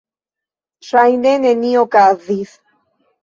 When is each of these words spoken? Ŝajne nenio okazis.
Ŝajne 0.87 1.33
nenio 1.43 1.83
okazis. 1.89 2.55